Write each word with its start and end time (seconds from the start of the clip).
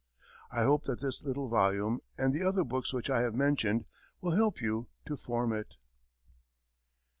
I 0.49 0.63
hope 0.63 0.85
that 0.85 0.99
this 0.99 1.21
little 1.21 1.47
volume, 1.47 1.99
and 2.17 2.33
the 2.33 2.41
other 2.41 2.63
books 2.63 2.91
which 2.91 3.11
I 3.11 3.21
have 3.21 3.35
mentioned, 3.35 3.85
will 4.19 4.31
help 4.31 4.59
you 4.59 4.87
to 5.05 5.15
form 5.15 5.53
it. 5.53 5.75